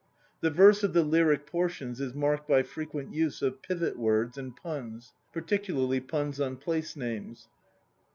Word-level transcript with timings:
The 0.39 0.49
verse 0.49 0.81
of 0.81 0.93
the 0.93 1.03
lyric 1.03 1.45
portions 1.45 2.01
is 2.01 2.15
marked 2.15 2.47
by 2.49 2.63
frequent 2.63 3.13
use 3.13 3.43
of 3.43 3.61
pivot 3.61 3.99
words 3.99 4.31
x 4.35 4.37
and 4.39 4.55
puns, 4.55 5.13
particularly 5.31 5.99
puns 5.99 6.39
on 6.41 6.57
place 6.57 6.95
names. 6.95 7.47